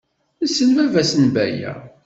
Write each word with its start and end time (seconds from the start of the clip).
Nessen 0.41 0.69
baba-s 0.75 1.11
n 1.15 1.25
Baya. 1.33 1.73